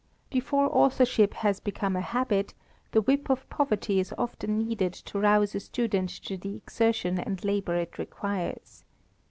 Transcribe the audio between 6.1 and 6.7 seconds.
to the